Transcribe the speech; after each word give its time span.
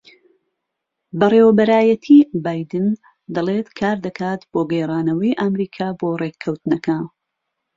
بەڕێوەبەرایەتیی 1.19 2.27
بایدن 2.43 2.87
دەڵێت 3.35 3.69
کار 3.79 3.97
دەکات 4.05 4.41
بۆ 4.51 4.61
گێڕانەوەی 4.71 5.37
ئەمریکا 5.41 5.87
بۆ 5.99 6.09
ڕێککەوتنەکە 6.21 6.97